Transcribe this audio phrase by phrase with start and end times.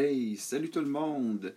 [0.00, 1.52] Hey, salut tout le monde!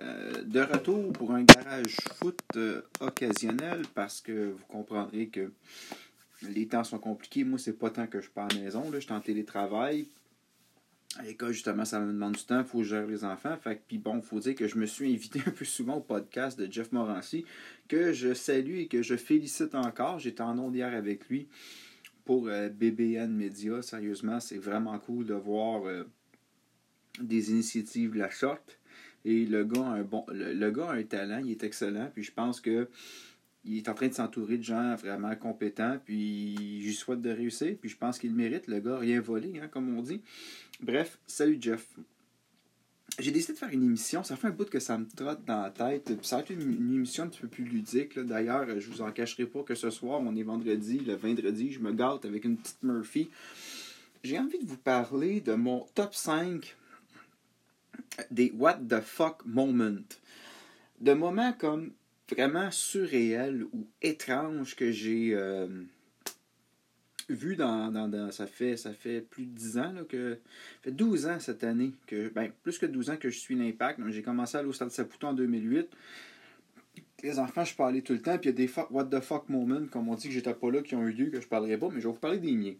[0.00, 5.52] Euh, de retour pour un garage foot euh, occasionnel parce que vous comprendrez que
[6.42, 7.44] les temps sont compliqués.
[7.44, 8.90] Moi, c'est pas tant que je pars à la maison.
[8.90, 8.98] Là.
[8.98, 10.08] Je suis en télétravail.
[11.20, 12.58] À l'école, justement, ça me demande du temps.
[12.58, 13.56] Il faut gérer les enfants.
[13.62, 16.02] Fait puis bon, il faut dire que je me suis invité un peu souvent au
[16.02, 17.44] podcast de Jeff Morancy,
[17.86, 20.18] que je salue et que je félicite encore.
[20.18, 21.46] J'étais en onde hier avec lui
[22.24, 23.82] pour euh, BBN Media.
[23.82, 25.84] Sérieusement, c'est vraiment cool de voir
[27.20, 28.78] des initiatives de la sorte.
[29.24, 32.10] Et le gars, a un bon, le, gars a un talent, il est excellent.
[32.12, 32.88] Puis je pense que
[33.64, 35.98] il est en train de s'entourer de gens vraiment compétents.
[36.04, 37.76] Puis je souhaite de réussir.
[37.80, 38.66] Puis je pense qu'il mérite.
[38.66, 40.20] Le gars, rien volé, hein, comme on dit.
[40.80, 41.86] Bref, salut Jeff.
[43.18, 44.24] J'ai décidé de faire une émission.
[44.24, 46.12] Ça fait un bout que ça me trotte dans la tête.
[46.22, 48.18] Ça va être une, émission un petit peu plus ludique.
[48.18, 50.98] D'ailleurs, je vous en cacherai pas que ce soir, on est vendredi.
[50.98, 53.30] Le vendredi, je me gâte avec une petite Murphy.
[54.24, 56.76] J'ai envie de vous parler de mon top 5
[58.30, 60.16] des what the fuck moments.
[61.00, 61.92] De moments comme
[62.30, 65.66] vraiment surréels ou étranges que j'ai euh,
[67.28, 70.92] vu dans, dans, ça fait ça fait plus de 10 ans là, que ça fait
[70.92, 74.00] 12 ans cette année que ben plus que 12 ans que je suis l'impact.
[74.08, 75.88] J'ai commencé à aller au stade Saputo en 2008
[77.22, 79.48] les enfants je parlais tout le temps puis il y a des what the fuck
[79.48, 81.78] moments comme on dit que j'étais pas là qui ont eu lieu que je parlerai
[81.78, 82.74] pas mais je vais vous parler des miens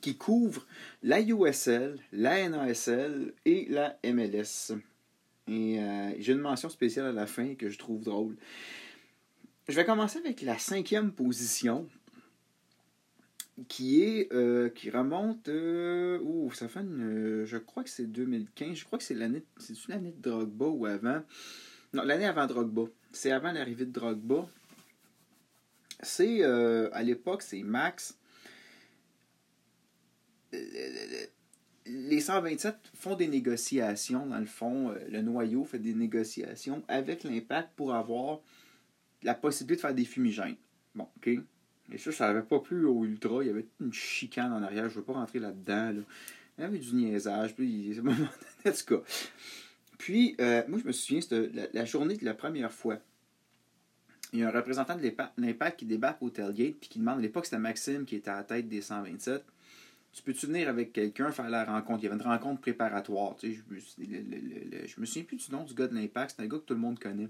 [0.00, 0.66] qui couvre
[1.02, 4.72] la USL, la NASL et la MLS.
[5.48, 8.36] Et euh, j'ai une mention spéciale à la fin que je trouve drôle.
[9.68, 11.88] Je vais commencer avec la cinquième position
[13.68, 16.18] qui est euh, qui remonte euh,
[16.54, 20.10] ça fait une, je crois que c'est 2015 je crois que c'est l'année c'est l'année
[20.10, 21.22] de Drogba ou avant?
[21.92, 24.48] Non l'année avant Drogba c'est avant l'arrivée de Drogba
[26.02, 28.18] c'est à l'époque c'est Max
[31.86, 37.24] les 127 font des négociations, dans le fond, euh, le noyau fait des négociations avec
[37.24, 38.40] l'impact pour avoir
[39.22, 40.56] la possibilité de faire des fumigènes.
[40.94, 41.28] Bon, OK.
[41.92, 43.42] Et ça, ça n'avait pas plu au Ultra.
[43.42, 44.88] Il y avait une chicane en arrière.
[44.88, 45.92] Je ne veux pas rentrer là-dedans.
[46.56, 47.54] Il y avait du niaisage.
[47.54, 49.02] Puis, en tout cas.
[49.98, 52.98] Puis, euh, moi, je me souviens, c'était la, journée de la première fois.
[54.32, 57.22] Il y a un représentant de l'impact qui débarque au tailgate puis qui demande, à
[57.22, 59.44] l'époque, c'était Maxime qui était à la tête des 127
[60.14, 62.00] tu peux-tu venir avec quelqu'un faire la rencontre?
[62.00, 63.36] Il y avait une rencontre préparatoire.
[63.42, 66.34] Je, je me souviens plus du nom du gars de l'Impact.
[66.36, 67.28] C'est un gars que tout le monde connaît.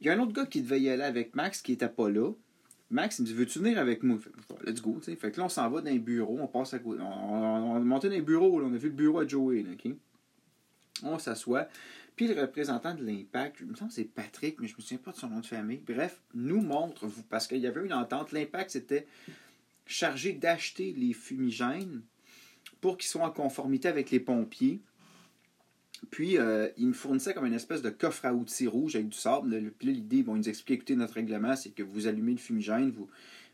[0.00, 2.10] Il y a un autre gars qui devait y aller avec Max qui n'était pas
[2.10, 2.32] là.
[2.90, 4.18] Max, il me dit Veux-tu venir avec moi?
[4.66, 5.00] Let's go.
[5.00, 5.14] sais.
[5.14, 6.38] Fait que là, on s'en va dans un bureau.
[6.40, 8.60] On passe on, on dans un bureau.
[8.60, 8.66] Là.
[8.68, 9.62] On a vu le bureau à Joey.
[9.62, 9.70] Là,
[11.04, 11.68] On s'assoit.
[12.16, 14.98] Puis le représentant de l'Impact, je me semble que c'est Patrick, mais je me souviens
[14.98, 15.82] pas de son nom de famille.
[15.84, 18.32] Bref, nous montre, parce qu'il y avait une entente.
[18.32, 19.06] L'Impact, c'était
[19.86, 22.02] chargé d'acheter les fumigènes
[22.80, 24.80] pour qu'ils soient en conformité avec les pompiers.
[26.10, 29.16] Puis, euh, ils me fournissaient comme une espèce de coffre à outils rouge avec du
[29.16, 29.72] sable.
[29.78, 32.90] Puis l'idée, bon, ils nous expliquaient, écoutez, notre règlement, c'est que vous allumez le fumigène,
[32.90, 33.08] vous,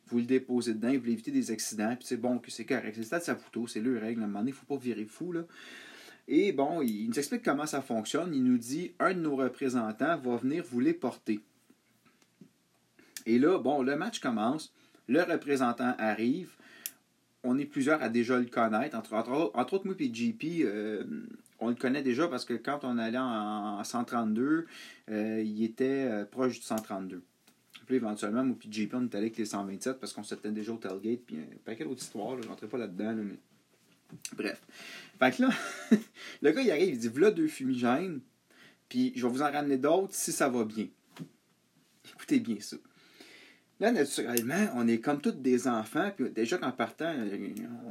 [0.08, 1.94] vous le déposez dedans, vous évitez des accidents.
[1.96, 2.92] Puis c'est bon, que c'est correct.
[2.94, 4.22] C'est le stade Saputo, c'est le règle.
[4.22, 5.44] À un moment donné, il ne faut pas virer fou, là.
[6.26, 8.32] Et bon, il nous explique comment ça fonctionne.
[8.34, 11.40] Il nous dit, un de nos représentants va venir vous les porter.
[13.26, 14.72] Et là, bon, le match commence.
[15.08, 16.50] Le représentant arrive.
[17.42, 18.96] On est plusieurs à déjà le connaître.
[18.96, 21.04] Entre, entre, autres, moi et JP, euh,
[21.58, 24.66] on le connaît déjà parce que quand on allait en, 132,
[25.10, 27.22] euh, il était euh, proche du 132.
[27.86, 30.72] Puis éventuellement, moi et JP, on est allé avec les 127 parce qu'on s'était déjà
[30.72, 31.20] au tailgate.
[31.26, 32.40] Puis un paquet d'autres histoires.
[32.40, 33.14] je n'entrais pas là-dedans.
[33.16, 33.38] mais...
[34.36, 34.60] Bref.
[35.18, 35.50] Fait que là,
[36.42, 38.20] le gars, il arrive, il dit Voilà deux fumigènes.
[38.88, 40.88] Puis je vais vous en ramener d'autres si ça va bien.
[42.14, 42.76] Écoutez bien ça.
[43.80, 47.14] Là, naturellement, on est comme tous des enfants, puis déjà qu'en partant,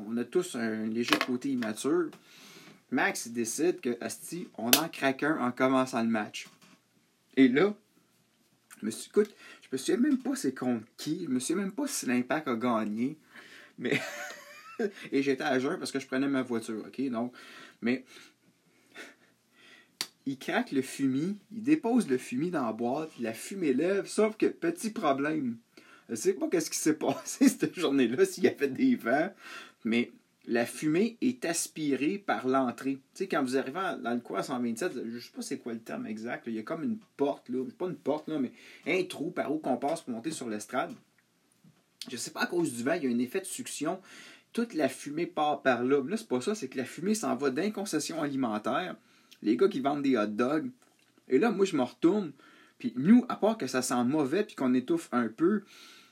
[0.07, 2.11] on a tous un léger côté immature.
[2.91, 6.47] Max décide que, Asti, on en craque un en commençant le match.
[7.35, 7.73] Et là,
[8.79, 11.63] je me suis, écoute, je me souviens même pas c'est contre qui, je me souviens
[11.63, 13.17] même pas si l'impact a gagné,
[13.77, 13.99] mais.
[15.11, 17.09] Et j'étais à jeun parce que je prenais ma voiture, ok?
[17.09, 17.33] Donc,
[17.81, 18.05] mais.
[20.25, 24.37] Il craque le fumier, il dépose le fumier dans la boîte, la fumée lève, sauf
[24.37, 25.57] que petit problème
[26.09, 29.31] je sais pas qu'est-ce qui s'est passé cette journée-là, s'il y avait des vents,
[29.85, 30.11] mais
[30.45, 32.95] la fumée est aspirée par l'entrée.
[32.95, 35.73] Tu sais, quand vous arrivez dans le coin 127, je ne sais pas c'est quoi
[35.73, 38.51] le terme exact, il y a comme une porte, là, pas une porte, là, mais
[38.87, 40.91] un trou par où qu'on passe pour monter sur l'estrade.
[42.07, 43.99] Je ne sais pas à cause du vent, il y a un effet de succion.
[44.51, 46.01] Toute la fumée part par là.
[46.01, 48.95] Mais là, c'est pas ça, c'est que la fumée s'en va d'un concession alimentaire.
[49.43, 50.71] Les gars qui vendent des hot dogs.
[51.27, 52.31] Et là, moi, je me retourne.
[52.79, 55.63] Puis nous, à part que ça sent mauvais puis qu'on étouffe un peu,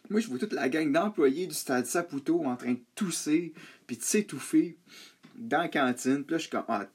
[0.09, 3.53] moi, je vois toute la gang d'employés du stade Saputo en train de tousser
[3.85, 4.77] puis de s'étouffer.
[5.35, 6.23] dans la cantine.
[6.23, 6.87] Puis là, je suis comme, ah.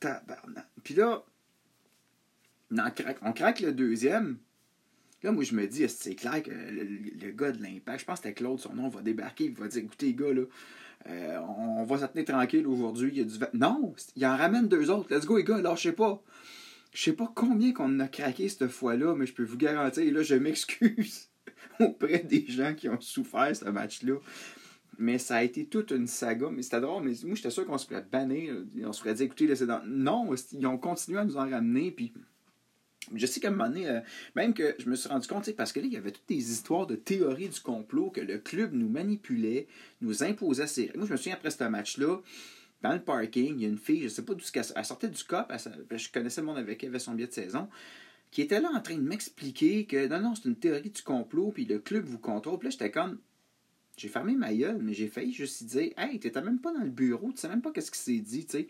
[0.83, 1.25] Puis là,
[3.23, 4.39] on craque, le deuxième.
[5.23, 8.29] Là, moi, je me dis, c'est clair que le, gars de l'impact, je pense que
[8.29, 10.43] c'était Claude, son nom, va débarquer, il va dire, écoutez, gars, là,
[11.07, 13.11] euh, on va s'attener tranquille aujourd'hui.
[13.13, 13.39] Il y a du...
[13.55, 15.15] Non, il en ramène deux autres.
[15.15, 16.23] Let's go, les gars, lâchez pas.
[16.93, 20.23] Je sais pas combien qu'on a craqué cette fois-là, mais je peux vous garantir, là,
[20.23, 21.32] je m'excuse
[21.81, 24.17] auprès des gens qui ont souffert ce match-là.
[24.99, 26.49] Mais ça a été toute une saga.
[26.51, 27.05] Mais c'était drôle.
[27.05, 28.55] Mais moi, j'étais sûr qu'on se ferait bannir.
[28.85, 29.83] On se ferait dire, écoutez, laissez dans.
[29.87, 31.91] Non, ils ont continué à nous en ramener.
[31.91, 32.13] Puis
[33.15, 34.01] je sais qu'à un moment donné, euh,
[34.37, 36.53] même que je me suis rendu compte, parce que là, il y avait toutes des
[36.53, 39.67] histoires de théories du complot, que le club nous manipulait,
[40.01, 42.19] nous imposait ses Moi, je me souviens après ce match-là,
[42.83, 45.09] dans le parking, il y a une fille, je ne sais pas d'où elle sortait
[45.09, 45.53] du COP,
[45.91, 47.69] je connaissais le monde avec elle, avait son billet de saison,
[48.33, 51.53] qui était là en train de m'expliquer que non, non, c'est une théorie du complot,
[51.53, 52.59] puis le club vous contrôle.
[52.59, 53.19] Puis là, j'étais comme,
[53.99, 56.91] j'ai fermé ma gueule, mais j'ai failli juste dire, hey, t'étais même pas dans le
[56.91, 58.69] bureau, tu sais même pas qu'est-ce qui s'est dit, tu sais.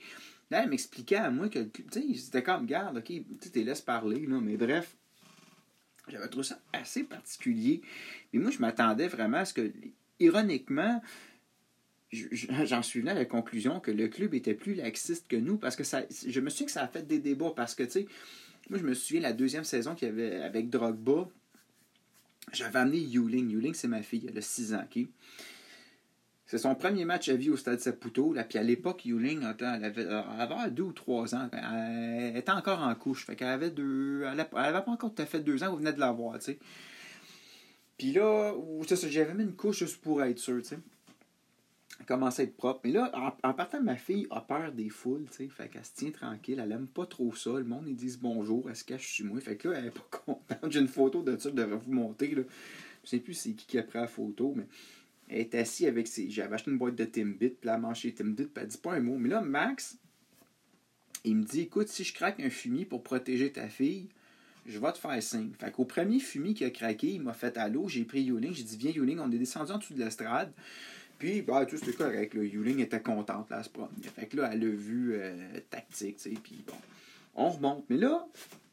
[0.50, 3.80] Là, elle m'expliquait à moi que, tu sais, c'était comme, garde, ok, tu te laisses
[3.80, 4.96] parler, là, mais bref,
[6.08, 7.82] j'avais trouvé ça assez particulier.
[8.32, 9.72] Mais moi, je m'attendais vraiment à ce que,
[10.18, 11.00] ironiquement,
[12.12, 15.76] j'en suis venu à la conclusion que le club était plus laxiste que nous parce
[15.76, 18.06] que ça, je me souviens que ça a fait des débats parce que, tu sais,
[18.72, 21.28] moi, je me souviens la deuxième saison qu'il y avait avec Drogba,
[22.54, 23.50] j'avais amené Yuling.
[23.50, 24.88] Yuling, c'est ma fille, elle a 6 ans?
[26.46, 28.32] C'est son premier match à vie au Stade Saputo.
[28.32, 31.50] Là, puis à l'époque, Yuling, elle avait, elle avait deux ou trois ans.
[31.52, 33.26] Elle était encore en couche.
[33.26, 34.22] Fait qu'elle avait deux.
[34.22, 36.58] Elle n'avait pas encore fait deux ans, vous venez de la voir, tu sais.
[37.98, 38.54] Puis là,
[38.88, 40.78] j'avais mis une couche juste pour être sûr, tu sais.
[42.06, 42.80] Commençait à être propre.
[42.84, 43.12] Mais là,
[43.42, 45.48] en, partant, ma fille a peur des foules, tu sais.
[45.48, 46.60] Fait qu'elle se tient tranquille.
[46.62, 47.50] Elle aime pas trop ça.
[47.50, 48.68] Le monde, ils disent bonjour.
[48.68, 49.40] Elle se cache sur moi?
[49.40, 50.70] Fait que là, elle est pas contente.
[50.70, 52.42] J'ai une photo de ça, je devrais vous montrer, là.
[53.04, 54.66] Je sais plus c'est qui qui a pris la photo, mais
[55.28, 56.30] elle est assise avec ses.
[56.30, 58.94] J'avais acheté une boîte de Timbit, puis elle a mangé Timbit, puis elle dit pas
[58.94, 59.16] un mot.
[59.16, 59.98] Mais là, Max,
[61.24, 64.08] il me dit écoute, si je craque un fumier pour protéger ta fille,
[64.66, 65.52] je vais te faire signe.
[65.58, 68.62] Fait qu'au premier fumier qui a craqué, il m'a fait allô, j'ai pris Yuling, j'ai
[68.62, 70.52] dit viens Yuling, on est descendu en dessous de l'estrade.
[71.22, 72.34] Puis, bah, tout c'était correct.
[72.34, 72.42] Là.
[72.42, 73.70] Yuling était contente là, à se.
[74.12, 76.36] Fait que là, elle a vu euh, tactique, tu sais.
[76.42, 76.74] Puis bon,
[77.36, 77.84] on remonte.
[77.88, 78.26] Mais là,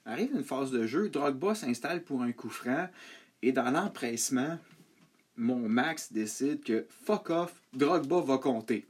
[0.03, 1.09] arrive une phase de jeu.
[1.09, 2.89] Drogba s'installe pour un coup franc.
[3.43, 4.57] Et dans l'empressement,
[5.37, 8.87] mon Max décide que fuck off, Drogba va compter.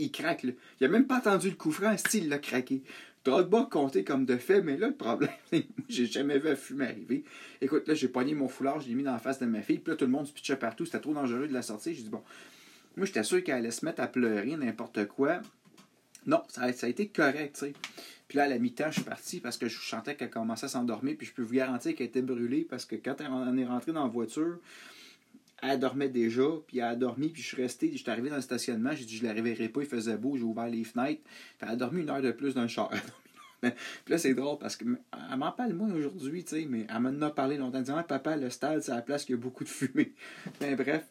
[0.00, 0.42] Il craque.
[0.42, 0.50] Là.
[0.80, 2.82] Il a même pas attendu le coup franc, style l'a craqué.
[3.24, 5.30] Drogba compté comme de fait, mais là, le problème,
[5.88, 7.22] j'ai jamais vu un fumer arriver.
[7.60, 9.78] Écoute, là, j'ai pogné mon foulard, je l'ai mis dans la face de ma fille,
[9.78, 11.94] puis là, tout le monde se pitchait partout, c'était trop dangereux de la sortir.
[11.94, 12.22] J'ai dit, bon,
[12.98, 15.40] moi, j'étais sûr qu'elle allait se mettre à pleurer, n'importe quoi.
[16.26, 17.72] Non, ça a, été correct, tu sais.
[18.26, 20.68] Puis là, à la mi-temps, je suis parti parce que je chantais qu'elle commençait à
[20.68, 21.16] s'endormir.
[21.16, 24.02] Puis je peux vous garantir qu'elle était brûlée parce que quand on est rentré dans
[24.02, 24.58] la voiture,
[25.62, 28.36] elle dormait déjà, puis elle a dormi, puis je suis resté, je suis arrivé dans
[28.36, 31.22] le stationnement, j'ai dit je la réveillerai pas, il faisait beau, j'ai ouvert les fenêtres,
[31.60, 32.90] elle a dormi une heure de plus dans le char.
[33.60, 33.72] puis
[34.08, 34.98] là, c'est drôle parce qu'elle
[35.36, 38.50] m'en parle moins aujourd'hui, tu sais, mais elle m'en a parlé longtemps, disant Papa, le
[38.50, 40.12] stade, c'est la place qui a beaucoup de fumée.
[40.60, 41.04] Mais bref,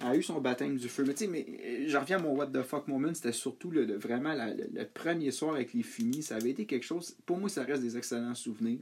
[0.00, 1.04] a eu son baptême du feu.
[1.06, 3.70] Mais tu sais, mais euh, j'en reviens à mon What the fuck moment, c'était surtout
[3.70, 6.22] le, vraiment le, premier soir avec les fumis.
[6.22, 8.80] Ça avait été quelque chose, pour moi, ça reste des excellents souvenirs.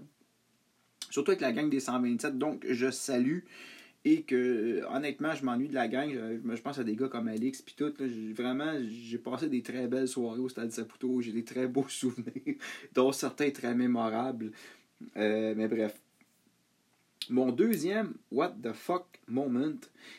[1.11, 2.39] Surtout avec la gang des 127.
[2.39, 3.41] Donc, je salue
[4.05, 4.35] et que
[4.83, 7.75] euh, honnêtement je m'ennuie de la gang je, pense à des gars comme Alex puis
[7.75, 7.93] tout
[8.35, 12.57] vraiment j'ai passé des très belles soirées au Stade Saputo j'ai des très beaux souvenirs
[12.93, 14.53] dont certains très mémorables
[15.17, 16.04] euh, mais bref
[17.31, 19.79] mon deuxième what the fuck moment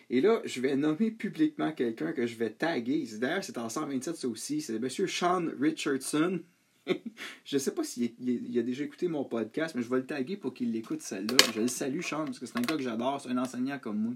[0.09, 4.15] et là je vais nommer publiquement quelqu'un que je vais taguer d'ailleurs c'est en 127
[4.15, 6.41] ça aussi c'est monsieur Sean Richardson
[7.45, 10.37] je sais pas s'il il, a déjà écouté mon podcast, mais je vais le taguer
[10.37, 11.35] pour qu'il l'écoute celle-là.
[11.53, 13.97] Je le salue, Sean, parce que c'est un gars que j'adore, c'est un enseignant comme
[13.97, 14.13] moi.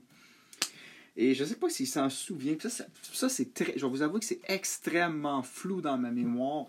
[1.15, 2.55] Et je sais pas s'il s'en souvient.
[2.59, 3.73] Ça, ça, c'est très.
[3.75, 6.67] Je vais vous avouer que c'est extrêmement flou dans ma mémoire.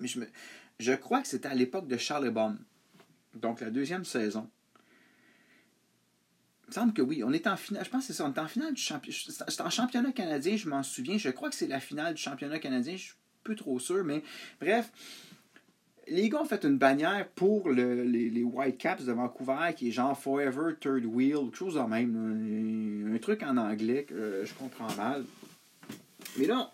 [0.00, 0.08] Mais
[0.78, 2.58] je crois que c'était à l'époque de Charlie Baum.
[3.34, 4.50] Donc la deuxième saison.
[6.68, 7.22] Me semble que oui.
[7.24, 7.84] On est en finale.
[7.84, 8.24] Je pense que c'est ça.
[8.26, 9.16] On est en finale du championnat.
[9.48, 11.18] C'est en championnat canadien, je m'en souviens.
[11.18, 12.96] Je crois que c'est la finale du championnat canadien.
[12.96, 13.12] Je
[13.54, 14.22] trop sûr, mais
[14.60, 14.90] bref.
[16.10, 19.92] Les gars ont fait une bannière pour le, les, les Whitecaps de Vancouver qui est
[19.92, 23.12] genre Forever Third Wheel, quelque chose de même.
[23.14, 25.24] Un, truc en anglais que je comprends mal.
[26.38, 26.70] Mais là,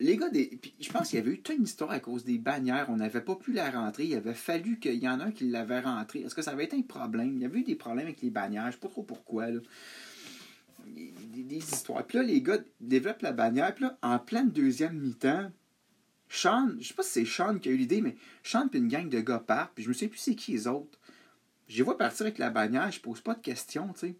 [0.00, 2.38] les gars, des, je pense qu'il y avait eu toute une histoire à cause des
[2.38, 2.86] bannières.
[2.88, 4.06] On n'avait pas pu la rentrer.
[4.06, 6.20] Il avait fallu qu'il y en a un qui l'avait rentrée.
[6.20, 7.34] Est-ce que ça avait été un problème?
[7.36, 8.64] Il y avait eu des problèmes avec les bannières.
[8.64, 9.48] Je ne sais pas trop pourquoi.
[9.50, 9.60] Là
[10.86, 12.06] des, histoires.
[12.06, 13.74] Puis là, les gars développent la bannière.
[13.74, 15.50] Puis là, en pleine deuxième mi-temps,
[16.28, 18.88] Sean, je sais pas si c'est Sean qui a eu l'idée, mais Sean puis une
[18.88, 19.72] gang de gars partent.
[19.74, 20.98] Puis je me souviens plus c'est qui les autres.
[21.68, 24.16] Je les vois partir avec la bannière, je pose pas de questions, tu sais.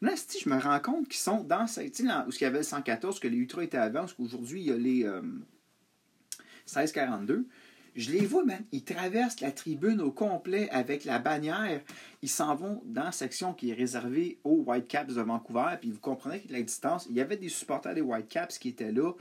[0.00, 1.96] Là, si je me rends compte qu'ils sont dans cette.
[1.96, 4.66] Sais, où il y avait le 114, que les Ultras étaient avant, parce qu'aujourd'hui, il
[4.66, 5.04] y a les.
[5.04, 5.22] Euh,
[6.68, 7.46] 16-42.
[7.96, 8.62] Je les vois, man.
[8.70, 11.80] Ils traversent la tribune au complet avec la bannière.
[12.22, 15.76] Ils s'en vont dans la section qui est réservée aux Whitecaps de Vancouver.
[15.80, 18.92] Puis vous comprenez que la distance, il y avait des supporters des Whitecaps qui étaient
[18.92, 19.12] là.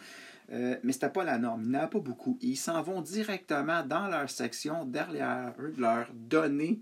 [0.52, 1.64] Euh, mais c'était pas la norme.
[1.64, 2.38] Il n'y en a pas beaucoup.
[2.42, 6.80] Ils s'en vont directement dans leur section, derrière eux, leur donner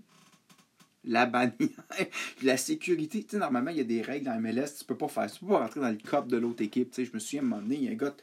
[1.06, 1.68] la bannière,
[2.42, 3.22] la sécurité.
[3.22, 4.78] Tu sais, normalement, il y a des règles dans MLS.
[4.78, 6.90] Tu peux pas faire Tu peux pas rentrer dans le cop de l'autre équipe.
[6.90, 8.14] Tu sais, je me souviens, à un moment donné, il y a un gars...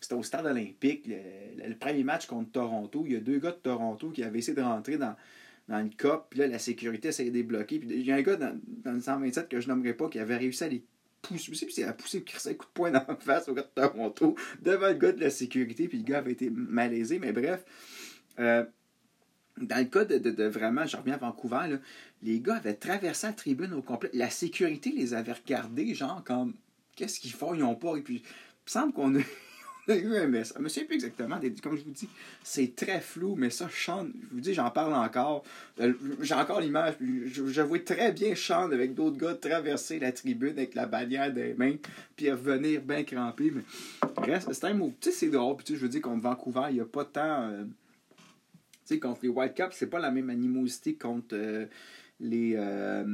[0.00, 3.02] C'était au stade olympique, le, premier match contre Toronto.
[3.04, 5.16] Il y a deux gars de Toronto qui avaient essayé de rentrer dans,
[5.68, 6.28] dans le cop.
[6.30, 7.80] Puis là, la sécurité essayait de débloquer.
[7.80, 10.20] Puis il y a un gars dans, dans le 127 que je nommerai pas qui
[10.20, 10.84] avait réussi à les
[11.20, 11.52] pousser.
[11.52, 14.36] Sais plus a poussé un coup de poing dans la face au gars de Toronto
[14.62, 15.88] devant le gars de la sécurité.
[15.88, 17.18] Puis le gars avait été malaisé.
[17.18, 17.64] Mais bref.
[18.38, 18.64] Euh,
[19.62, 21.78] dans le cas de, vraiment, je reviens à Vancouver,
[22.22, 24.10] les gars avaient traversé la tribune au complet.
[24.12, 26.54] La sécurité les avait regardés, genre, comme,
[26.96, 27.96] qu'est-ce qu'ils font, ils n'ont pas.
[27.96, 29.20] Et puis, il semble qu'on a,
[29.88, 30.56] eu un message.
[30.58, 31.40] Je me souviens plus exactement.
[31.62, 32.08] Comme je vous dis,
[32.42, 34.08] c'est très flou, mais ça, chante.
[34.30, 35.44] Je vous dis, j'en parle encore.
[35.80, 36.94] Euh, j'ai encore l'image.
[37.00, 41.76] Je, très bien Sean avec d'autres gars traverser la tribune avec la bannière des mains,
[42.16, 43.52] puis revenir bien crampé.
[44.26, 44.92] Mais c'est un mot.
[45.00, 45.56] Tu sais, c'est drôle.
[45.56, 47.48] Puis, je veux dire, contre Vancouver, il n'y a pas tant.
[47.48, 47.64] Euh,
[48.94, 51.66] sais, contre les Whitecaps, c'est pas la même animosité contre euh,
[52.20, 53.04] les euh,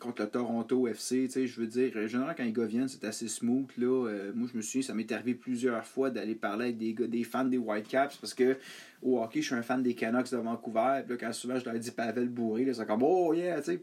[0.00, 1.28] contre le Toronto FC.
[1.28, 3.68] Je veux dire, généralement, quand les gars viennent, c'est assez smooth.
[3.76, 4.08] Là.
[4.08, 7.06] Euh, moi, je me suis ça m'est arrivé plusieurs fois d'aller parler avec des, gars,
[7.06, 8.56] des fans des Whitecaps parce que
[9.02, 11.02] au hockey, je suis un fan des Canucks de Vancouver.
[11.04, 13.80] Puis là, quand souvent je leur dis Pavel bourré, c'est comme Oh yeah, tu sais.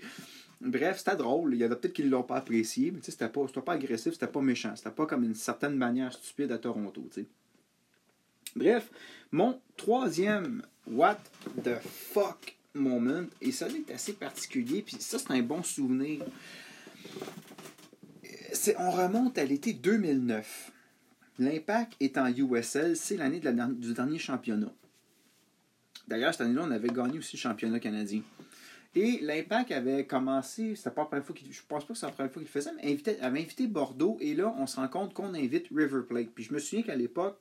[0.61, 1.53] Bref, c'était drôle.
[1.53, 4.13] Il y en a peut-être qui ne l'ont pas apprécié, mais c'était pas, pas agressif,
[4.13, 4.75] c'était pas méchant.
[4.75, 7.07] C'était pas comme une certaine manière stupide à Toronto.
[7.11, 7.27] sais.
[8.56, 8.89] Bref,
[9.32, 11.20] mon troisième What
[11.63, 13.25] the fuck moment.
[13.41, 14.82] Et ça est assez particulier.
[14.82, 16.24] Puis ça, c'est un bon souvenir.
[18.77, 20.72] on remonte à l'été 2009.
[21.39, 22.96] L'impact est en USL.
[22.96, 24.72] C'est l'année du dernier championnat.
[26.08, 28.22] D'ailleurs, cette année-là, on avait gagné aussi le championnat canadien.
[28.96, 32.08] Et l'Impact avait commencé, c'était pas la première fois qu'il, je pense pas que c'est
[32.08, 35.13] la première fois qu'il faisait, mais avait invité Bordeaux et là, on se rend compte
[35.13, 36.29] qu'on invite River Plate.
[36.34, 37.39] Puis je me souviens qu'à l'époque,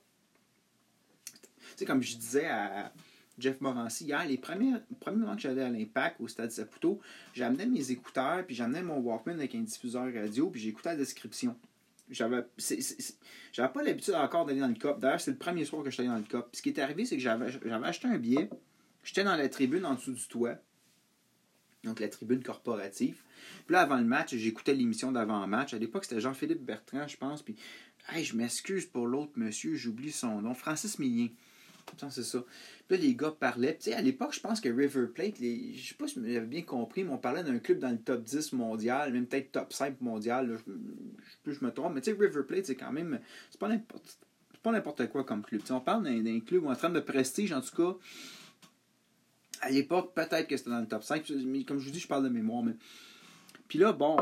[1.79, 2.91] sais, comme je disais à,
[3.39, 6.99] Jeff Morancy hier, les premiers, premiers moments que j'allais à l'Impact au Stade Saputo,
[7.33, 11.55] j'amenais mes écouteurs, puis j'amenais mon Walkman avec un diffuseur radio, puis j'écoutais la description.
[12.09, 14.99] J'avais, pas l'habitude encore d'aller dans le COP.
[14.99, 16.49] D'ailleurs, c'est le premier soir que j'étais allé dans le COP.
[16.53, 18.49] Ce qui est arrivé, c'est que j'avais, j'avais acheté un billet.
[19.03, 20.55] J'étais dans la tribune en dessous du toit.
[21.83, 23.21] Donc, la tribune corporative.
[23.67, 25.75] Puis là, avant le match, j'écoutais l'émission d'avant-match.
[25.75, 27.43] À l'époque, c'était Jean-Philippe Bertrand, je pense.
[27.43, 27.55] Puis,
[28.11, 30.55] hey, je m'excuse pour l'autre monsieur, j'oublie son nom.
[30.55, 31.29] Francis Millien.
[32.09, 32.43] C'est ça.
[32.87, 33.75] Puis là, les gars parlaient.
[33.77, 35.73] Tu sais, à l'époque, je pense que River Plate, les...
[35.73, 38.23] je sais pas si avez bien compris, mais on parlait d'un club dans le top
[38.23, 40.57] 10 mondial, même peut-être top 5 mondial.
[41.45, 41.93] Je, je, me trompe.
[41.95, 43.19] Mais tu sais, River Plate, c'est quand même.
[43.51, 43.69] C'est pas
[44.71, 45.07] n'importe.
[45.09, 45.61] quoi comme club.
[45.69, 47.97] on parle d'un club en train de prestige, en tout cas.
[49.61, 51.29] À l'époque, peut-être que c'était dans le top 5.
[51.45, 52.63] Mais comme je vous dis, je parle de mémoire.
[52.63, 52.75] Mais...
[53.67, 54.17] Puis là, bon,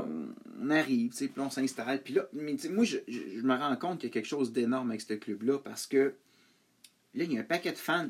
[0.62, 2.04] on arrive, puis là, on s'installe.
[2.04, 4.90] Puis là, mais moi, je, je, me rends compte qu'il y a quelque chose d'énorme
[4.90, 6.16] avec ce club-là parce que
[7.14, 8.10] Là, il y a un paquet de fans.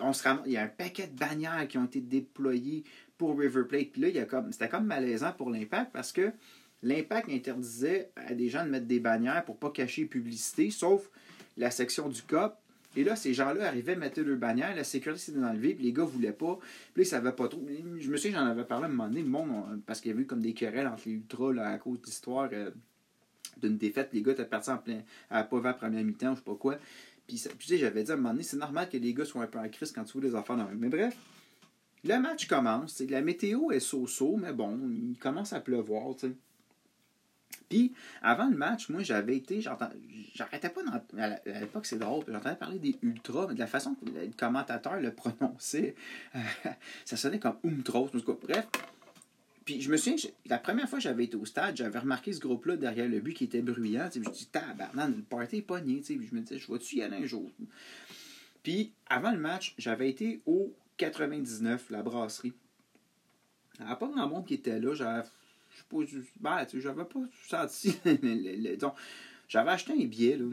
[0.00, 2.84] On se il y a un paquet de bannières qui ont été déployées
[3.16, 3.92] pour River Plate.
[3.92, 6.32] Puis là, il y a comme, c'était comme malaisant pour l'Impact parce que
[6.82, 11.10] l'Impact interdisait à des gens de mettre des bannières pour pas cacher publicité, sauf
[11.56, 12.54] la section du COP.
[12.96, 15.92] Et là, ces gens-là arrivaient à mettre leurs bannières, la sécurité s'était enlevée, puis les
[15.92, 16.58] gars voulaient pas.
[16.94, 17.64] Puis ils savaient pas trop.
[17.98, 20.22] Je me souviens, j'en avais parlé à un moment donné, le parce qu'il y avait
[20.22, 22.70] eu comme des querelles entre les ultras là, à cause d'histoire euh,
[23.60, 24.10] d'une défaite.
[24.12, 26.78] Les gars étaient partis en plein, à vers première mi-temps, je sais pas quoi.
[27.28, 29.42] Puis, tu sais, j'avais dit à un moment donné, c'est normal que les gars soient
[29.42, 31.14] un peu en crise quand tu vois des affaires dans Mais bref,
[32.04, 33.00] le match commence.
[33.00, 36.32] La météo est so-so, mais bon, il commence à pleuvoir, tu sais.
[37.68, 37.92] Puis,
[38.22, 40.80] avant le match, moi, j'avais été, j'arrêtais pas,
[41.18, 44.98] à l'époque, c'est drôle, j'entendais parler des ultras, mais de la façon que le commentateur
[44.98, 45.94] le prononçait,
[47.04, 48.08] ça sonnait comme Umtros,
[48.42, 48.66] bref,
[49.68, 52.40] puis je me souviens, la première fois que j'avais été au stade, j'avais remarqué ce
[52.40, 54.08] groupe-là derrière le but qui était bruyant.
[54.10, 56.00] Je me suis dit, tabarnak, le party est pogné.
[56.00, 57.50] Puis je me disais, je vois-tu y aller un jour?
[58.62, 62.54] Puis avant le match, j'avais été au 99, la brasserie.
[63.74, 64.94] Il n'y avait pas grand monde qui était là.
[64.94, 65.28] J'avais
[65.90, 65.98] pas,
[66.40, 67.94] ben, j'avais pas senti.
[69.48, 70.38] j'avais acheté un billet.
[70.38, 70.46] Là.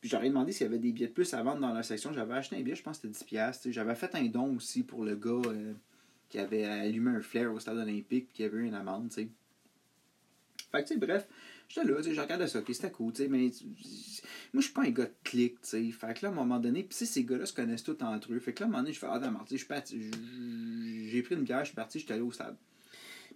[0.00, 2.12] Puis j'aurais demandé s'il y avait des billets de plus à vendre dans la section.
[2.12, 3.70] J'avais acheté un billet, je pense que c'était 10$.
[3.70, 5.30] J'avais fait un don aussi pour le gars.
[5.46, 5.74] Euh,
[6.34, 9.28] qui avait allumé un flair au stade olympique qui avait eu une amende, tu sais.
[10.72, 11.28] Fait que, tu sais, bref,
[11.68, 13.52] j'étais là, je regardais ça, ok, c'était cool, tu sais, mais
[14.52, 15.90] moi, je suis pas un gars de clic, tu sais.
[15.92, 18.40] Fait que là, à un moment donné, puis ces gars-là se connaissent tous entre eux.
[18.40, 19.66] Fait que là, à un moment donné, je fais, ah, d'accord, tu sais,
[21.06, 22.56] j'ai pris une bière, je suis parti, j'étais allé au stade.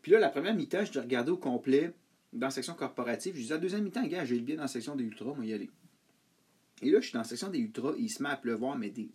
[0.03, 1.93] Puis là, la première mi-temps, je regardé au complet
[2.33, 3.37] dans la section corporative.
[3.37, 5.45] Je disais, la deuxième mi-temps, gars, j'ai le billet dans la section des ultras, moi,
[5.45, 5.71] y aller.
[6.83, 8.91] Et là, je suis dans la section des ultras il se met à pleuvoir, mais
[8.91, 9.09] des,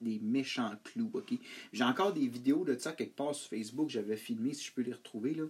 [0.00, 1.34] des méchants clous, OK?
[1.72, 4.82] J'ai encore des vidéos de ça quelque part sur Facebook, j'avais filmé, si je peux
[4.82, 5.44] les retrouver, là.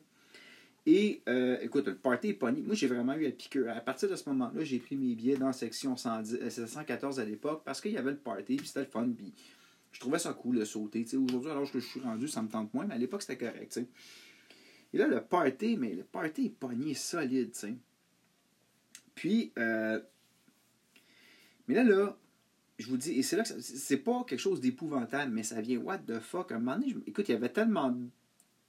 [0.87, 2.63] Et, euh, écoute, le party est pogné.
[2.63, 3.69] Moi, j'ai vraiment eu à piquer.
[3.69, 7.27] À partir de ce moment-là, j'ai pris mes billets dans la section 110, 114 à
[7.27, 9.35] l'époque parce qu'il y avait le party, puis c'était le fun, puis
[9.93, 11.05] je trouvais ça cool de sauter.
[11.15, 13.79] Aujourd'hui, alors que je suis rendu, ça me tente moins, mais à l'époque, c'était correct.
[14.93, 17.55] Et là, le party, mais le party est pogné solide.
[17.55, 17.75] sais.
[19.15, 20.01] Puis, euh,
[21.67, 22.19] mais là, là,
[22.79, 25.79] je vous dis, et c'est là que c'est pas quelque chose d'épouvantable, mais ça vient,
[25.79, 26.53] what the fuck.
[26.53, 27.93] À un moment donné, écoute, il y avait tellement.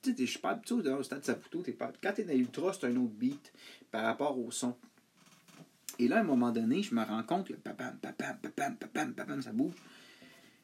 [0.02, 1.64] Tu sais, je suis pas habitué au stade Saputo.
[1.68, 3.54] Es pas, quand t'es dans l'ultra, c'est un autre beat
[3.92, 4.76] par rapport au son.
[6.00, 9.14] Et là, à un moment donné, je me rends compte que papam, papam, papam, papam,
[9.14, 9.74] papam, ça bouge.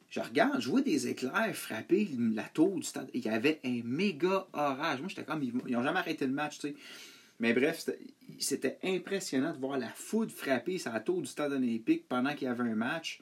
[0.09, 3.09] Je regarde, je vois des éclairs frapper la tour du stade.
[3.13, 5.01] Il y avait un méga orage.
[5.01, 6.75] Moi, j'étais comme, ils n'ont jamais arrêté le match, tu sais.
[7.39, 7.85] Mais bref,
[8.39, 12.51] c'était impressionnant de voir la foudre frapper la tour du stade olympique pendant qu'il y
[12.51, 13.21] avait un match.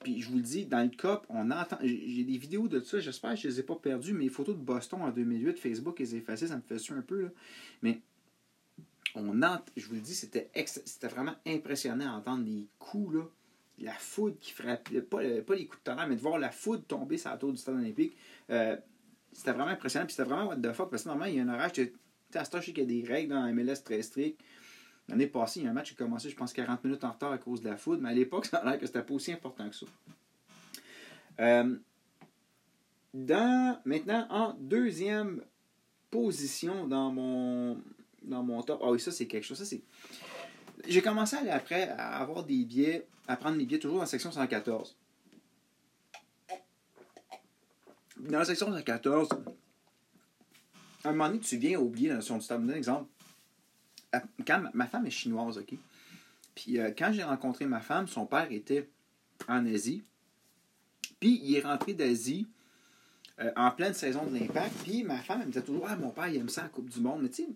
[0.00, 1.78] Puis je vous le dis, dans le COP, on entend.
[1.82, 4.12] J'ai des vidéos de ça, j'espère que je ne les ai pas perdues.
[4.12, 7.02] Mes photos de Boston en 2008, Facebook les a effacées, ça me fait ça un
[7.02, 7.22] peu.
[7.22, 7.28] Là.
[7.82, 8.00] Mais
[9.14, 13.22] on entend, je vous le dis, c'était c'était vraiment impressionnant d'entendre les coups, là,
[13.78, 16.84] la foudre qui frappait, pas, pas les coups de tonnerre, mais de voir la foudre
[16.84, 18.16] tomber sur la tour du stade olympique.
[18.50, 18.76] Euh,
[19.32, 20.06] c'était vraiment impressionnant.
[20.06, 21.72] Puis c'était vraiment what the fuck, parce que normalement, il y a un orage.
[22.34, 24.40] Je sais qu'il y a des règles dans MLS très strictes.
[25.08, 27.10] L'année passée, il y a un match qui a commencé, je pense, 40 minutes en
[27.10, 29.14] retard à cause de la foudre, mais à l'époque, ça a l'air que c'était pas
[29.14, 29.86] aussi important que ça.
[31.40, 31.76] Euh,
[33.12, 35.42] dans, maintenant, en deuxième
[36.10, 37.82] position dans mon,
[38.22, 38.80] dans mon top.
[38.82, 39.58] Ah oui, ça, c'est quelque chose.
[39.58, 39.82] Ça, c'est...
[40.86, 44.02] J'ai commencé à aller après à avoir des billets, à prendre mes billets toujours dans
[44.02, 44.96] la section 114.
[48.18, 49.36] Dans la section 114, à
[51.08, 52.62] un moment donné, tu viens oublier la notion du stade.
[52.68, 53.08] un exemple
[54.46, 55.74] quand ma femme est chinoise, OK?
[56.54, 58.88] Puis euh, quand j'ai rencontré ma femme, son père était
[59.48, 60.02] en Asie.
[61.20, 62.46] Puis il est rentré d'Asie
[63.40, 64.74] euh, en pleine saison de l'impact.
[64.84, 66.90] Puis ma femme, elle me disait toujours Ah, mon père, il aime ça la Coupe
[66.90, 67.22] du Monde.
[67.22, 67.48] Mais tu sais,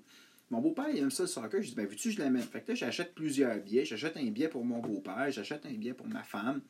[0.50, 1.62] mon beau-père, il aime ça le soccer.
[1.62, 2.42] Je dis Ben, veux-tu, je l'amène.
[2.42, 3.84] Fait que là, j'achète plusieurs billets.
[3.84, 6.62] J'achète un billet pour mon beau-père, j'achète un billet pour ma femme,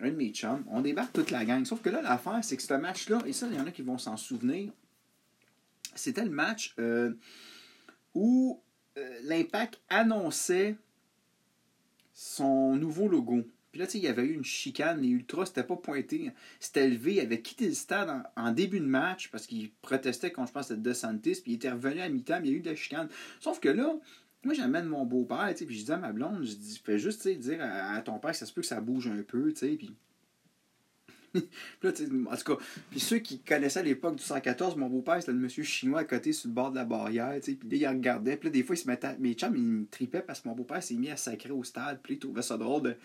[0.00, 0.64] un de mes chums.
[0.70, 1.64] On débarque toute la gang.
[1.64, 3.82] Sauf que là, l'affaire, c'est que ce match-là, et ça, il y en a qui
[3.82, 4.72] vont s'en souvenir,
[5.94, 7.14] c'était le match euh,
[8.14, 8.62] où
[8.98, 10.76] euh, l'Impact annonçait
[12.12, 13.44] son nouveau logo.
[13.72, 15.00] Puis là, tu sais, il y avait eu une chicane.
[15.00, 16.30] Les Ultras c'était pas pointé.
[16.60, 17.14] C'était élevé.
[17.14, 20.68] Il avait quitté le stade en, début de match parce qu'il protestait contre, je pense,
[20.68, 21.40] c'était DeSantis.
[21.42, 22.38] Puis il était revenu à mi-temps.
[22.44, 23.08] il y a eu de la chicane.
[23.40, 23.92] Sauf que là,
[24.44, 25.52] moi, j'amène mon beau-père.
[25.56, 28.36] Puis je dis à ma blonde, je dis, fais juste, dire à, ton père que
[28.36, 29.52] ça se peut que ça bouge un peu.
[29.52, 29.78] Tu sais,
[31.34, 31.48] puis
[31.82, 31.90] là,
[32.30, 35.64] en tout cas, puis ceux qui connaissaient l'époque du 114, mon beau-père, c'était le monsieur
[35.64, 38.52] chinois à côté sur le bord de la barrière, puis là, il regardait, puis là,
[38.52, 39.16] des fois, il se mettait.
[39.18, 42.14] Mes chums, ils tripaient parce que mon beau-père s'est mis à sacrer au stade, puis
[42.14, 42.96] il trouvait ça drôle de.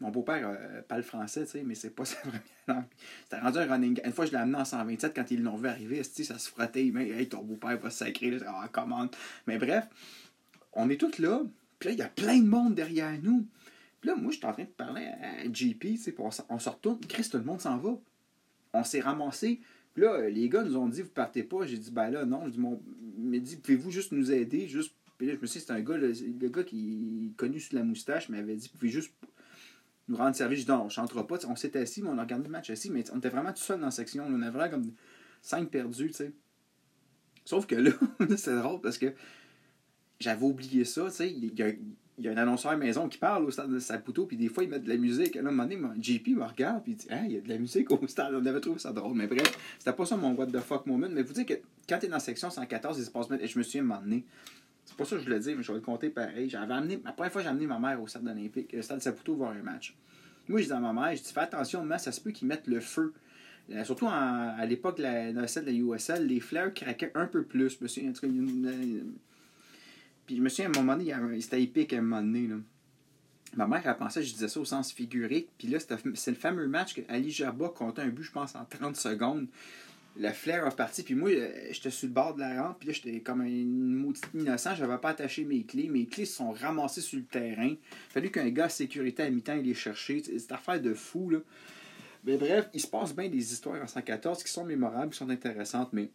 [0.00, 2.84] Mon beau-père euh, parle français, tu sais, mais c'est pas sa première langue.
[3.22, 4.00] C'était rendu un running.
[4.04, 6.90] Une fois, je l'ai amené en 127 quand ils l'ont vu arriver, ça se frottait,
[6.92, 9.14] mais hey, ton beau-père va sacrer, là, en commande.
[9.46, 9.86] Mais bref,
[10.72, 11.42] on est tous là,
[11.78, 13.46] puis là, il y a plein de monde derrière nous.
[14.02, 16.58] Puis là, moi, je suis en train de parler à JP, tu sais, on, on
[16.58, 16.98] se retourne.
[17.08, 17.96] Chris, tout le monde s'en va.
[18.72, 19.60] On s'est ramassé.
[19.94, 21.64] Puis là, les gars nous ont dit, vous partez pas.
[21.66, 22.46] J'ai dit, ben là, non.
[22.46, 22.82] Je dis, mon...
[23.16, 24.66] me dit, pouvez-vous juste nous aider?
[24.66, 24.92] Juste...
[25.18, 27.76] Puis là, je me suis dit, c'est un gars, le, gars qui est connu sous
[27.76, 29.12] la moustache, m'avait dit, pouvez juste
[30.08, 30.58] nous rendre service.
[30.58, 31.38] Je dis, non, on chantera pas.
[31.46, 33.62] on s'était assis, mais on a regardé le match assis, mais on était vraiment tout
[33.62, 34.24] seul dans la section.
[34.26, 34.92] On avait vraiment comme
[35.42, 36.32] cinq perdus, tu sais.
[37.44, 37.92] Sauf que là,
[38.36, 39.14] c'est drôle parce que
[40.18, 41.30] j'avais oublié ça, tu sais.
[41.30, 41.70] Il y a,
[42.22, 44.62] il y a un annonceur maison qui parle au stade de Saputo, puis des fois,
[44.62, 45.34] il met de la musique.
[45.34, 47.48] Là, un moment donné, JP me regarde, puis il dit Ah, il y a de
[47.48, 48.32] la musique au stade.
[48.32, 49.16] On avait trouvé ça drôle.
[49.16, 51.08] Mais bref, c'était pas ça mon what the fuck moment.
[51.10, 51.54] Mais vous dites que
[51.88, 54.24] quand tu es dans section 114, il se passe et je me suis donné.
[54.84, 56.48] C'est pas ça que je voulais dire, mais je vais le compter pareil.
[56.48, 59.02] J'avais amené, la première fois, j'ai amené ma mère au stade olympique, au stade de
[59.02, 59.96] Saputo, voir un match.
[60.48, 62.46] Moi, je dis à ma mère, je dis Fais attention, mais ça se peut qu'ils
[62.46, 63.12] mettent le feu.
[63.70, 67.80] Euh, surtout à l'époque de la, de la USL, les fleurs craquaient un peu plus.
[67.80, 68.32] Monsieur, en tout cas,
[70.26, 72.46] puis je me souviens, à un moment donné, c'était épique à un moment donné.
[72.46, 72.56] Là.
[73.54, 75.48] Ma mère, elle pensait je disais ça au sens figuré.
[75.58, 75.78] Puis là,
[76.14, 79.46] c'est le fameux match que Ali Gerba comptait un but, je pense, en 30 secondes.
[80.16, 81.02] Le flair a parti.
[81.02, 82.78] Puis moi, euh, j'étais sur le bord de la rampe.
[82.80, 84.74] Puis là, j'étais comme un maudit innocent.
[84.74, 85.88] J'avais pas attaché mes clés.
[85.88, 87.74] Mes clés se sont ramassées sur le terrain.
[88.10, 90.22] Fallu qu'un gars de sécurité à mi-temps les chercher.
[90.22, 91.38] C'est une affaire de fou, là.
[92.24, 95.28] Mais bref, il se passe bien des histoires en 114 qui sont mémorables, qui sont
[95.28, 96.10] intéressantes, mais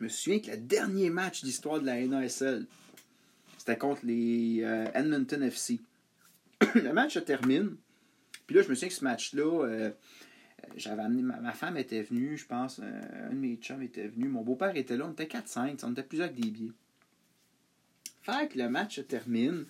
[0.00, 2.66] je me souviens que le dernier match d'histoire de la NASL,
[3.58, 5.78] c'était contre les euh, Edmonton FC.
[6.74, 7.76] le match se termine.
[8.46, 9.90] Puis là, je me souviens que ce match-là, euh,
[10.76, 11.22] j'avais amené.
[11.22, 12.80] Ma, femme était venue, je pense.
[12.82, 14.28] Euh, un de mes chums était venu.
[14.28, 15.04] Mon beau-père était là.
[15.06, 15.78] On était 4-5.
[15.82, 16.72] On était plusieurs avec des billets.
[18.22, 19.66] Fait que le match se termine.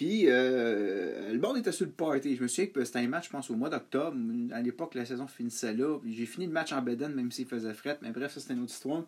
[0.00, 2.34] Puis, euh, le bord était sur le party.
[2.34, 4.16] Je me souviens que c'était un match, je pense, au mois d'octobre.
[4.50, 5.98] À l'époque, la saison finissait là.
[6.06, 7.98] J'ai fini le match en Beden, même s'il faisait fret.
[8.00, 9.04] Mais bref, ça, c'était une autre histoire.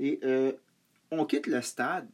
[0.00, 0.50] Et euh,
[1.12, 2.08] on quitte le stade.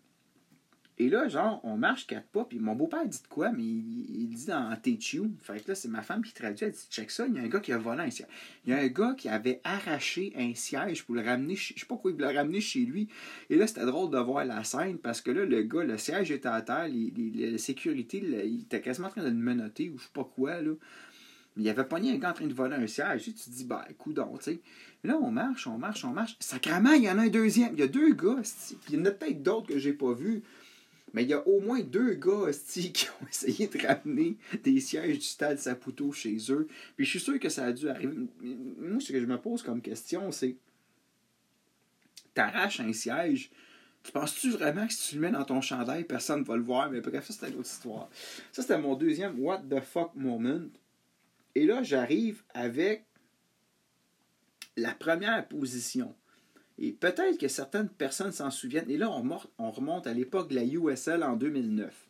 [0.98, 4.28] Et là, genre, on marche quatre pas, puis mon beau-père dit de quoi, mais il,
[4.28, 7.26] dit dans Teach Fait que là, c'est ma femme qui traduit, elle dit check ça,
[7.26, 8.28] il y a un gars qui a volé un siège.
[8.64, 11.86] Il y a un gars qui avait arraché un siège pour le ramener, je sais
[11.86, 13.08] pas quoi, il l'a ramené chez lui.
[13.50, 16.30] Et là, c'était drôle de voir la scène, parce que là, le gars, le siège
[16.30, 20.04] était à terre, la sécurité, il était quasiment en train de le menotter, ou je
[20.04, 20.72] sais pas quoi, là.
[21.56, 23.24] Mais il avait pogné un gars en train de voler un siège.
[23.24, 24.60] tu te dis, écoute donc, tu sais.
[25.04, 26.36] Là, on marche, on marche, on marche.
[26.38, 27.72] Sacrement, il y en a un deuxième.
[27.72, 30.12] Il y a deux gars, puis il y en a peut-être d'autres que j'ai pas
[30.12, 30.42] vus.
[31.16, 35.18] Mais il y a au moins deux gars qui ont essayé de ramener des sièges
[35.18, 36.68] du stade Saputo chez eux.
[36.94, 38.14] Puis je suis sûr que ça a dû arriver.
[38.42, 40.56] Moi, ce que je me pose comme question, c'est
[42.34, 43.50] t'arraches un siège.
[44.02, 46.62] Tu penses-tu vraiment que si tu le mets dans ton chandail, personne ne va le
[46.62, 46.90] voir?
[46.90, 48.10] Mais bref, ça, c'était une autre histoire.
[48.52, 50.66] Ça, c'était mon deuxième What the fuck moment.
[51.54, 53.06] Et là, j'arrive avec
[54.76, 56.14] la première position.
[56.78, 58.90] Et peut-être que certaines personnes s'en souviennent.
[58.90, 62.08] Et là, on, remonte à l'époque de la USL en 2009.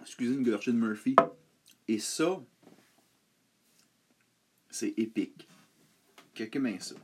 [0.00, 1.14] Excusez une gorgée Murphy.
[1.88, 2.40] Et ça,
[4.70, 5.46] c'est épique.
[6.32, 6.94] Quelqu'un met ça.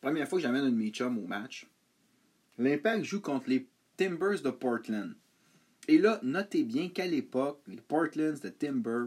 [0.00, 1.66] Première fois que j'amène un de au match,
[2.56, 5.14] l'Impact joue contre les Timbers de Portland.
[5.88, 9.06] Et là, notez bien qu'à l'époque, les Portlands de Timber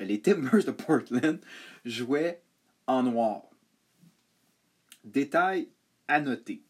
[0.00, 1.40] les Timbers de Portland
[1.84, 2.42] jouaient
[2.86, 3.42] en noir.
[5.04, 5.68] Détail
[6.08, 6.62] à noter.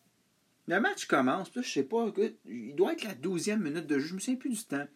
[0.68, 2.12] Le match commence, je sais pas,
[2.46, 4.86] il doit être la douzième minute de jeu, je me souviens plus du temps.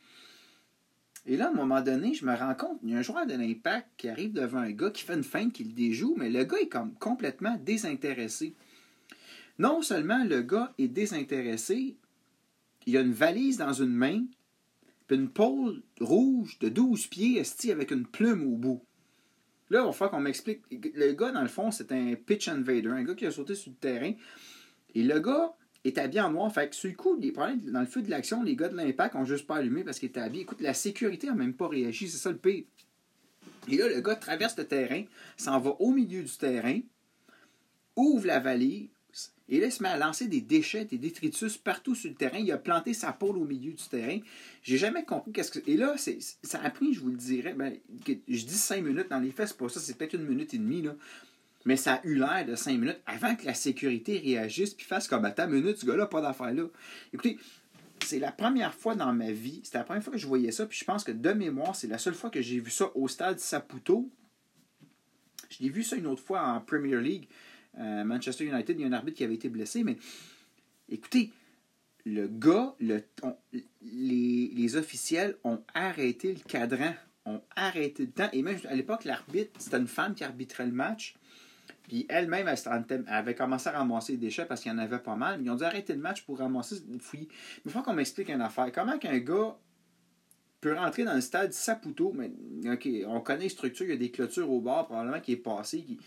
[1.26, 3.26] Et là, à un moment donné, je me rends compte, il y a un joueur
[3.26, 6.30] de l'impact qui arrive devant un gars qui fait une feinte, qui le déjoue, mais
[6.30, 8.54] le gars est comme complètement désintéressé.
[9.58, 11.96] Non seulement le gars est désintéressé,
[12.86, 14.24] il a une valise dans une main,
[15.06, 18.82] puis une pôle rouge de 12 pieds esti avec une plume au bout.
[19.70, 20.62] Là, il va qu'on m'explique.
[20.70, 23.70] Le gars, dans le fond, c'est un pitch invader, un gars qui a sauté sur
[23.70, 24.12] le terrain.
[24.94, 26.52] Et le gars est habillé en noir.
[26.52, 29.24] Fait que sur le coup, dans le feu de l'action, les gars de l'impact ont
[29.24, 30.42] juste pas allumé parce qu'il était habillé.
[30.42, 32.64] Écoute, la sécurité n'a même pas réagi, c'est ça le pire.
[33.68, 35.02] Et là, le gars traverse le terrain,
[35.36, 36.80] s'en va au milieu du terrain,
[37.96, 38.90] ouvre la vallée,
[39.48, 42.38] et là, il se met à lancer des déchets, des détritus partout sur le terrain.
[42.38, 44.18] Il a planté sa pôle au milieu du terrain.
[44.62, 45.60] J'ai jamais compris qu'est-ce que.
[45.70, 45.94] Et là,
[46.42, 47.76] ça a pris, je vous le dirais, ben,
[48.06, 49.08] je dis cinq minutes.
[49.08, 50.84] Dans les faits, c'est pas ça, c'est peut-être une minute et demie.
[51.64, 55.06] Mais ça a eu l'air de cinq minutes avant que la sécurité réagisse puis fasse
[55.06, 56.64] comme ta minute, ce gars-là, pas d'affaire là.
[57.12, 57.38] Écoutez,
[58.04, 60.66] c'est la première fois dans ma vie, c'était la première fois que je voyais ça,
[60.66, 63.08] puis je pense que de mémoire, c'est la seule fois que j'ai vu ça au
[63.08, 64.08] stade Saputo.
[65.50, 67.28] Je l'ai vu ça une autre fois en Premier League.
[67.78, 69.96] Euh, Manchester United, il y a un arbitre qui avait été blessé, mais
[70.88, 71.32] écoutez,
[72.04, 73.02] le gars, le,
[73.82, 78.28] les, officiels ont arrêté le cadran, ont arrêté le temps.
[78.32, 81.16] Et même à l'époque, l'arbitre, c'était une femme qui arbitrait le match.
[81.82, 85.16] Puis elle-même, elle, avait commencé à ramasser des déchets parce qu'il y en avait pas
[85.16, 85.40] mal.
[85.42, 87.28] Ils ont dû arrêter le match pour ramasser des fouilles.
[87.28, 88.70] Mais il faut qu'on m'explique une affaire.
[88.72, 89.56] Comment qu'un gars
[90.60, 92.30] peut rentrer dans le stade Saputo, mais
[92.72, 95.36] OK, on connaît les structures, il y a des clôtures au bord, probablement qui est
[95.36, 95.98] passé, qui,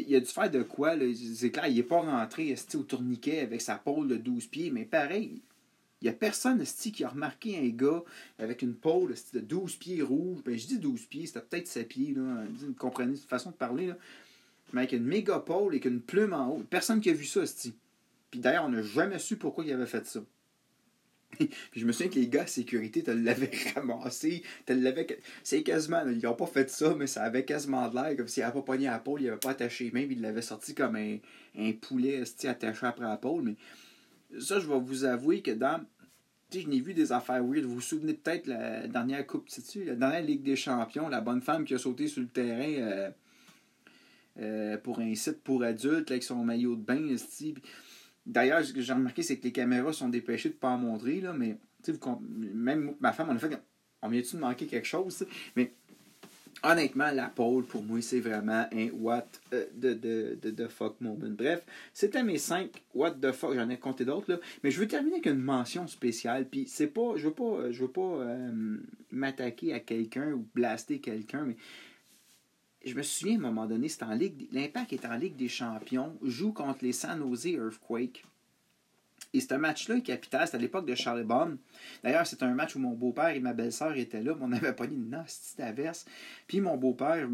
[0.00, 0.94] il, a dû faire de quoi.
[1.34, 4.84] C'est clair, il n'est pas rentré au tourniquet avec sa pôle de 12 pieds, mais
[4.84, 5.42] pareil,
[6.00, 8.02] il n'y a personne qui a remarqué un gars
[8.38, 10.42] avec une pôle de 12 pieds rouge.
[10.44, 12.14] Ben, je dis 12 pieds, c'était peut-être 7 pieds.
[12.14, 12.44] Là.
[12.50, 13.86] Vous comprenez cette façon de parler.
[13.88, 13.96] Là.
[14.72, 16.62] Mais avec une méga pôle et une plume en haut.
[16.68, 17.40] Personne qui a vu ça,
[18.30, 20.20] Puis d'ailleurs, on n'a jamais su pourquoi il avait fait ça.
[21.70, 25.06] puis je me souviens que les gars à sécurité te l'avaient ramassé, te l'avaient.
[25.42, 26.02] C'est quasiment.
[26.08, 28.62] ils n'ont pas fait ça, mais ça avait quasiment de l'air comme s'il n'avait pas
[28.62, 30.96] pogné à la pôle, il n'avait pas attaché les mains, puis il l'avait sorti comme
[30.96, 31.18] un,
[31.58, 33.42] un poulet attaché après la pôle.
[33.42, 35.80] Mais ça, je vais vous avouer que dans.
[36.48, 37.64] Tu sais, je n'ai vu des affaires weird.
[37.64, 41.42] Vous vous souvenez peut-être la dernière Coupe, sais-tu, la dernière Ligue des Champions, la bonne
[41.42, 43.10] femme qui a sauté sur le terrain euh,
[44.38, 47.16] euh, pour un site pour adultes avec son maillot de bain,
[48.26, 51.20] D'ailleurs, ce que j'ai remarqué, c'est que les caméras sont dépêchées de ne pas montrer,
[51.20, 51.56] là, mais
[52.54, 53.56] même ma femme, on a fait
[54.02, 55.26] on vient-tu de manquer quelque chose?
[55.56, 55.72] Mais
[56.62, 61.28] honnêtement, la pole, pour moi, c'est vraiment un what euh, de, de, de, fuck moment.
[61.30, 63.54] Bref, c'était mes 5 what the fuck.
[63.54, 64.38] J'en ai compté d'autres, là.
[64.62, 66.46] Mais je veux terminer avec une mention spéciale.
[66.48, 68.78] Puis c'est pas, je veux pas, je veux pas euh,
[69.10, 71.56] m'attaquer à quelqu'un ou blaster quelqu'un, mais
[72.86, 74.46] je me souviens à un moment donné, c'est en Ligue.
[74.52, 78.24] L'Impact est en Ligue des Champions, joue contre les San Jose Earthquake.
[79.32, 80.46] Et ce match-là est capital.
[80.46, 81.58] C'était à l'époque de Charlie Baum.
[82.02, 84.34] D'ailleurs, c'est un match où mon beau-père et ma belle-sœur étaient là.
[84.38, 86.06] Mais on avait pas une nasty d'averse.
[86.46, 87.28] Puis mon beau-père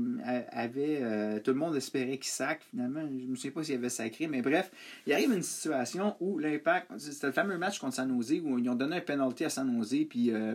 [0.51, 0.99] avait.
[1.03, 2.63] Euh, tout le monde espérait qu'il sac.
[2.71, 4.27] Finalement, je ne sais pas s'il avait sacré.
[4.27, 4.73] Mais bref,
[5.07, 6.91] il arrive une situation où l'impact.
[6.99, 9.73] C'était le fameux match contre San Jose où ils ont donné un penalty à San
[9.77, 10.07] Jose.
[10.09, 10.55] Puis euh,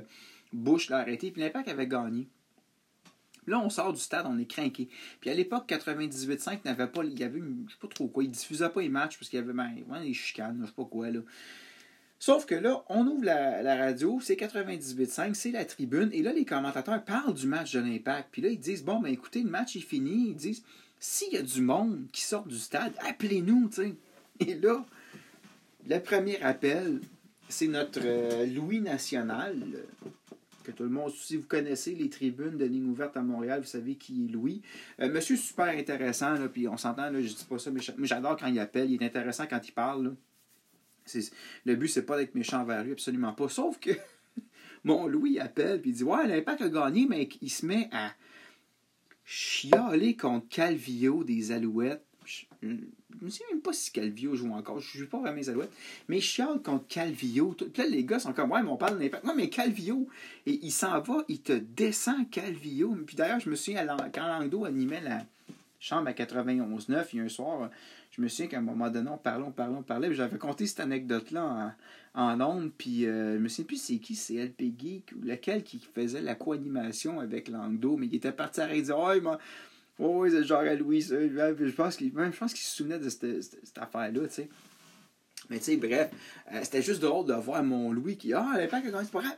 [0.52, 1.32] Bush l'a arrêté.
[1.32, 2.28] Puis l'impact avait gagné.
[3.48, 4.90] Là, on sort du stade, on est craqué.
[5.22, 7.04] Puis à l'époque, 98.5 n'avait pas.
[7.04, 9.40] Il y avait, je sais pas trop quoi, il diffusait pas les matchs parce qu'il
[9.40, 11.10] y avait ben, des chicanes, je sais pas quoi.
[11.10, 11.22] Là.
[12.20, 16.46] Sauf que là, on ouvre la, radio, c'est 98.5, c'est la tribune, et là, les
[16.46, 18.30] commentateurs parlent du match de l'Impact.
[18.32, 20.30] Puis là, ils disent Bon, ben écoutez, le match est fini.
[20.30, 20.64] Ils disent
[21.00, 23.96] S'il y a du monde qui sort du stade, appelez-nous, tu.
[24.40, 24.84] Et là,
[25.88, 27.02] le premier appel,
[27.50, 29.56] c'est notre euh, Louis National,
[30.68, 33.68] que tout le monde, si vous connaissez les tribunes de ligne ouverte à Montréal, vous
[33.68, 34.62] savez qui est Louis.
[35.00, 38.60] Euh, monsieur super intéressant, puis on s'entend, je dis pas ça, mais j'adore quand il
[38.60, 40.16] appelle, il est intéressant quand il parle.
[41.66, 43.48] Le but, c'est pas d'être méchant vers lui, absolument pas.
[43.48, 43.92] Sauf que
[44.84, 48.12] mon Louis appelle, puis il dit Ouais, l'impact a gagné, mais il se met à
[49.24, 52.68] chialer contre Calvillo des Alouettes je
[53.22, 54.80] ne sais même pas si Calvio joue encore.
[54.80, 55.72] Je ne joue pas vraiment les Alouettes.
[56.08, 57.56] Mais je contre Calvio.
[57.78, 59.24] Là, les gars sont comme, ouais, mais on parle d'impact.
[59.24, 60.08] Non, mais Calvio,
[60.46, 62.96] et il s'en va, il te descend Calvio.
[63.06, 65.26] Puis d'ailleurs, je me souviens, quand Langdo animait la
[65.80, 67.70] chambre à 91.9, il y a un soir,
[68.12, 70.14] je me souviens qu'à un moment donné, on parlait, on parlait, on parlait.
[70.14, 71.76] J'avais compté cette anecdote-là
[72.14, 75.64] en, en Puis euh, je me souviens plus c'est qui, c'est LP Geek ou lequel
[75.64, 77.96] qui faisait la co-animation avec Langdo.
[77.96, 79.12] Mais il était parti à dire, Oh,
[80.00, 81.10] oui, c'est genre à Louise.
[81.10, 84.50] Je pense qu'il se souvenait de cette, cette, affaire-là, tu sais.
[85.50, 86.10] Mais tu sais, bref,
[86.52, 89.38] euh, c'était juste drôle de voir mon Louis qui, ah, l'impact a gagné, c'est.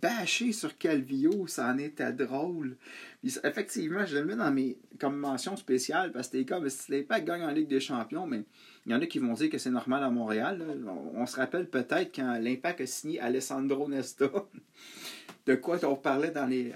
[0.00, 2.76] Bâché sur Calvio, ça en était drôle.
[3.22, 7.26] effectivement, je le mets dans mes comme mention spéciale parce que c'était comme si l'impact
[7.26, 8.44] gagne en Ligue des Champions, mais
[8.86, 10.64] il y en a qui vont dire que c'est normal à Montréal.
[11.14, 14.28] On, se rappelle peut-être quand l'impact a signé Alessandro Nesta.
[15.46, 16.72] de quoi on parlait dans les,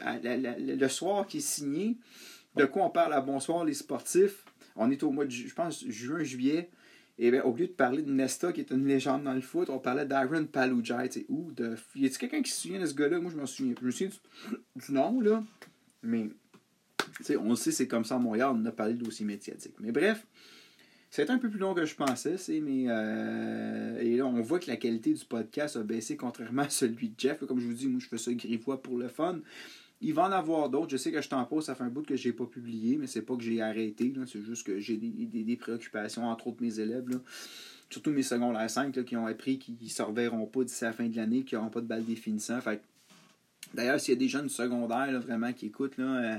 [0.58, 1.96] le soir qu'il est signé
[2.56, 4.44] de quoi on parle à Bonsoir les sportifs.
[4.76, 6.70] On est au mois de, je pense, juin, juillet.
[7.18, 9.68] Et bien, au lieu de parler de Nesta, qui est une légende dans le foot,
[9.70, 11.26] on parlait d'Aaron Palujai.
[11.28, 11.76] Ou de.
[11.94, 13.20] Y a-t-il quelqu'un qui se souvient de ce gars-là?
[13.20, 13.74] Moi, je m'en souviens.
[13.80, 14.10] Je me souviens
[14.76, 15.42] du, nom, là.
[16.02, 16.28] Mais,
[17.38, 19.74] on le sait, c'est comme ça à Montréal, on a parlé de dossier médiatique.
[19.78, 20.26] Mais bref,
[21.10, 22.86] c'est un peu plus long que je pensais, mais.
[22.88, 27.10] Euh, et là, on voit que la qualité du podcast a baissé contrairement à celui
[27.10, 27.44] de Jeff.
[27.46, 29.40] Comme je vous dis, moi, je fais ça grivois pour le fun.
[30.02, 30.90] Il va en avoir d'autres.
[30.90, 32.96] Je sais que je t'en pose, ça fait un bout que je n'ai pas publié,
[32.96, 34.12] mais c'est pas que j'ai arrêté.
[34.26, 37.06] C'est juste que j'ai des, préoccupations, entre autres mes élèves.
[37.88, 41.06] Surtout mes secondaires 5 qui ont appris qu'ils ne se reverront pas d'ici la fin
[41.06, 42.60] de l'année, qui n'auront pas de balle définissant.
[42.60, 42.82] Fait
[43.74, 46.38] D'ailleurs, s'il y a des jeunes secondaires vraiment qui écoutent, là, euh,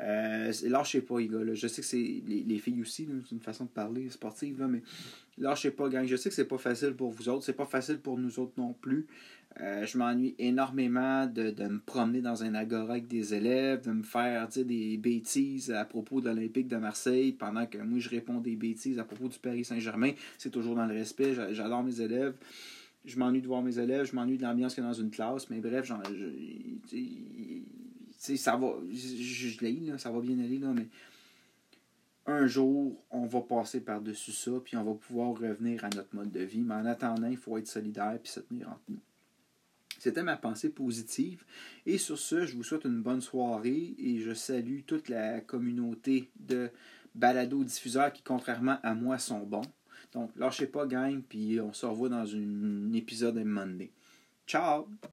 [0.00, 1.38] euh, lâchez pas, les gars.
[1.52, 4.82] Je sais que c'est les, filles aussi, c'est une façon de parler sportive, là, mais
[5.38, 6.06] lâchez pas, gang.
[6.06, 8.54] Je sais que c'est pas facile pour vous autres, c'est pas facile pour nous autres
[8.56, 9.06] non plus.
[9.60, 14.02] Euh, je m'ennuie énormément de, me promener dans un agora avec des élèves, de me
[14.02, 18.56] faire des bêtises à propos de l'Olympique de Marseille pendant que moi je réponds des
[18.56, 20.10] bêtises à propos du Paris Saint-Germain.
[20.38, 21.34] C'est toujours dans le respect.
[21.52, 22.34] J'adore mes élèves.
[23.04, 25.10] Je m'ennuie de voir mes élèves, je m'ennuie de l'ambiance qu'il y a dans une
[25.10, 26.02] classe, mais bref, genre,
[28.18, 28.68] ça va.
[28.90, 30.88] Je, ça va bien aller, là, mais
[32.26, 36.30] un jour, on va passer par-dessus ça, puis on va pouvoir revenir à notre mode
[36.30, 36.62] de vie.
[36.62, 39.00] Mais en attendant, il faut être solidaire et se tenir entre nous.
[40.04, 41.44] C'était ma pensée positive.
[41.86, 46.28] Et sur ce, je vous souhaite une bonne soirée et je salue toute la communauté
[46.38, 46.68] de
[47.14, 49.64] balado-diffuseurs qui, contrairement à moi, sont bons.
[50.12, 53.92] Donc, lâchez pas, gang, puis on se revoit dans un épisode de Monday.
[54.46, 54.88] Ciao!